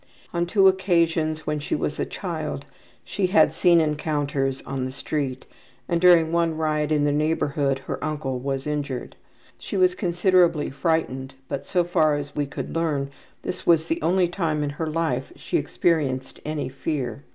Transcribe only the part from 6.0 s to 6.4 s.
during